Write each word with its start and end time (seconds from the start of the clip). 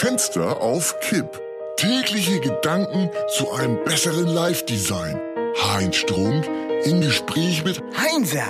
Fenster 0.00 0.62
auf 0.62 0.98
Kipp. 1.00 1.38
Tägliche 1.76 2.40
Gedanken 2.40 3.10
zu 3.36 3.52
einem 3.52 3.84
besseren 3.84 4.28
Live-Design. 4.28 5.20
Heinz 5.62 5.96
Strunk 5.96 6.48
im 6.84 7.02
Gespräch 7.02 7.62
mit 7.66 7.82
Heinzer, 7.98 8.48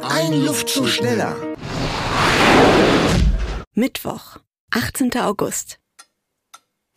ein, 0.00 0.42
Luftzug 0.42 0.88
schneller. 0.88 1.36
Mittwoch, 3.74 4.38
18. 4.70 5.14
August. 5.18 5.80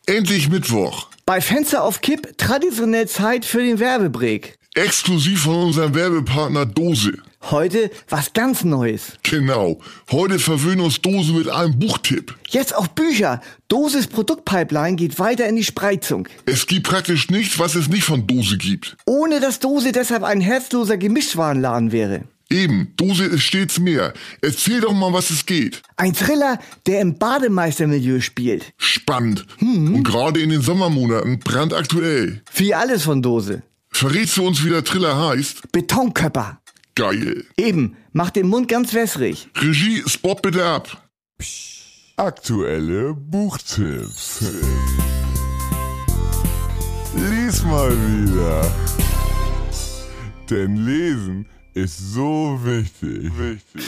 Endlich 0.05 0.47
Mittwoch. 0.47 1.09
Bei 1.25 1.41
Fenster 1.41 1.84
auf 1.84 2.00
Kipp 2.00 2.38
traditionell 2.38 3.09
Zeit 3.09 3.43
für 3.43 3.61
den 3.61 3.79
Werbebreak. 3.79 4.59
Exklusiv 4.75 5.41
von 5.43 5.55
unserem 5.55 5.95
Werbepartner 5.95 6.65
Dose. 6.65 7.13
Heute 7.49 7.89
was 8.07 8.33
ganz 8.33 8.63
Neues. 8.63 9.13
Genau. 9.23 9.79
Heute 10.11 10.38
verwöhnen 10.38 10.81
uns 10.81 11.01
Dose 11.01 11.33
mit 11.33 11.49
einem 11.49 11.79
Buchtipp. 11.79 12.36
Jetzt 12.49 12.75
auch 12.75 12.86
Bücher. 12.87 13.41
Doses 13.68 14.05
Produktpipeline 14.05 14.96
geht 14.96 15.18
weiter 15.18 15.47
in 15.47 15.55
die 15.55 15.63
Spreizung. 15.63 16.27
Es 16.46 16.68
gibt 16.68 16.87
praktisch 16.87 17.29
nichts, 17.32 17.57
was 17.57 17.74
es 17.74 17.89
nicht 17.89 18.04
von 18.04 18.27
Dose 18.27 18.57
gibt. 18.57 18.96
Ohne 19.07 19.39
dass 19.39 19.60
Dose 19.60 19.91
deshalb 19.91 20.21
ein 20.24 20.39
herzloser 20.39 20.97
Gemischtwarenladen 20.97 21.91
wäre. 21.91 22.25
Eben, 22.51 22.93
Dose 22.96 23.25
ist 23.25 23.43
stets 23.43 23.79
mehr. 23.79 24.13
Erzähl 24.41 24.82
doch 24.82 24.93
mal, 24.93 25.13
was 25.13 25.29
es 25.32 25.46
geht. 25.46 25.82
Ein 25.97 26.13
Thriller, 26.13 26.60
der 26.86 27.01
im 27.01 27.18
Bademeistermilieu 27.18 28.21
spielt. 28.21 28.74
Spannend. 28.77 29.46
Und 29.61 30.04
gerade 30.04 30.39
in 30.41 30.49
den 30.49 30.61
Sommermonaten 30.61 31.39
brandaktuell. 31.39 32.41
Wie 32.53 32.73
alles 32.73 33.03
von 33.03 33.22
Dose. 33.22 33.63
Verrätst 34.00 34.38
du 34.38 34.48
uns, 34.48 34.64
wie 34.64 34.70
der 34.70 34.86
Thriller 34.86 35.28
heißt? 35.28 35.73
Betonköpper. 35.73 36.62
Geil. 36.95 37.44
Eben, 37.58 37.98
macht 38.14 38.38
den 38.38 38.48
Mund 38.48 38.70
ganz 38.70 38.94
wässrig. 38.94 39.50
Regie, 39.58 40.02
Spot 40.08 40.36
bitte 40.36 40.64
ab. 40.64 41.09
Aktuelle 42.16 43.14
Buchtipps. 43.14 44.45
Lies 47.14 47.61
mal 47.64 47.91
wieder. 47.91 48.72
Denn 50.50 50.78
Lesen 50.78 51.45
ist 51.73 51.97
so 52.13 52.58
wichtig. 52.63 53.30
Wichtig. 53.38 53.84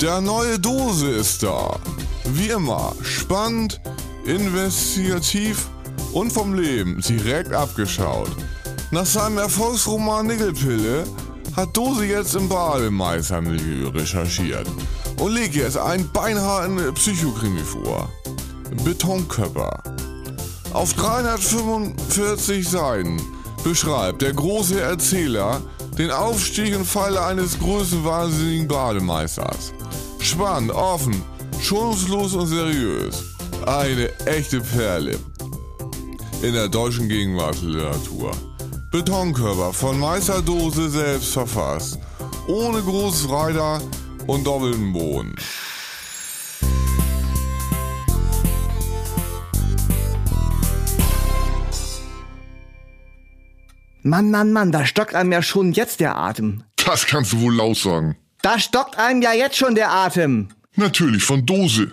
Der 0.00 0.20
neue 0.20 0.60
Dose 0.60 1.08
ist 1.08 1.42
da. 1.42 1.80
Wie 2.24 2.50
immer, 2.50 2.94
spannend, 3.02 3.80
investigativ 4.24 5.68
und 6.16 6.32
vom 6.32 6.54
Leben 6.54 6.98
direkt 7.02 7.52
abgeschaut. 7.52 8.30
Nach 8.90 9.04
seinem 9.04 9.36
Erfolgsroman 9.36 10.26
Nickelpille 10.26 11.04
hat 11.54 11.76
Dose 11.76 12.06
jetzt 12.06 12.34
im 12.34 12.48
Bademeistermilieu 12.48 13.88
recherchiert 13.88 14.66
und 15.20 15.34
legt 15.34 15.54
jetzt 15.54 15.76
einen 15.76 16.10
beinharten 16.12 16.94
Psychokrimi 16.94 17.60
vor. 17.60 18.08
Betonköpfer. 18.82 19.82
Auf 20.72 20.94
345 20.94 22.66
Seiten 22.66 23.20
beschreibt 23.62 24.22
der 24.22 24.32
große 24.32 24.80
Erzähler 24.80 25.60
den 25.98 26.10
Aufstieg 26.10 26.74
und 26.74 26.86
Fall 26.86 27.18
eines 27.18 27.58
größenwahnsinnigen 27.58 28.68
Bademeisters. 28.68 29.74
Spannend, 30.20 30.72
offen, 30.72 31.22
schonungslos 31.60 32.32
und 32.32 32.46
seriös. 32.46 33.22
Eine 33.66 34.10
echte 34.24 34.62
Perle 34.62 35.18
in 36.42 36.52
der 36.52 36.68
deutschen 36.68 37.08
Gegenwartsliteratur. 37.08 38.32
Betonkörper 38.90 39.72
von 39.72 39.98
Meisterdose 39.98 40.88
selbst 40.90 41.32
verfasst. 41.32 41.98
Ohne 42.46 42.80
Großreiter 42.80 43.80
und 44.26 44.46
doppelten 44.46 44.92
Boden. 44.92 45.34
Mann, 54.02 54.30
Mann, 54.30 54.52
Mann, 54.52 54.70
da 54.70 54.86
stockt 54.86 55.16
einem 55.16 55.32
ja 55.32 55.42
schon 55.42 55.72
jetzt 55.72 55.98
der 55.98 56.16
Atem. 56.16 56.62
Das 56.76 57.06
kannst 57.06 57.32
du 57.32 57.40
wohl 57.40 57.56
laut 57.56 57.76
sagen. 57.76 58.16
Da 58.40 58.60
stockt 58.60 58.96
einem 58.96 59.20
ja 59.20 59.32
jetzt 59.32 59.56
schon 59.56 59.74
der 59.74 59.90
Atem. 59.90 60.48
Natürlich 60.76 61.24
von 61.24 61.44
Dose. 61.44 61.92